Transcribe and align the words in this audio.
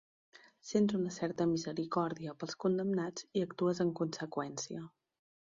Sents 0.69 0.95
una 0.99 1.11
certa 1.17 1.47
misericòrdia 1.51 2.33
pels 2.45 2.57
condemnats 2.65 3.27
i 3.41 3.45
actues 3.49 3.83
en 3.87 3.93
conseqüència. 4.01 4.85